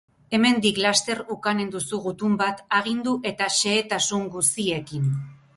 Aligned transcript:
Hemendik 0.35 0.79
laster 0.85 1.21
ukanen 1.35 1.69
duzu 1.75 2.01
gutun 2.07 2.33
bat 2.41 2.65
agindu 2.79 3.15
eta 3.33 3.53
xehetasun 3.59 4.29
guziekin. 4.39 5.09